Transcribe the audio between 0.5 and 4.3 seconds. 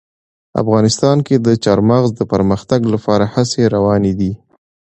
افغانستان کې د چار مغز د پرمختګ لپاره هڅې روانې